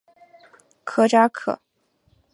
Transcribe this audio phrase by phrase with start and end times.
[0.83, 1.59] 科扎克。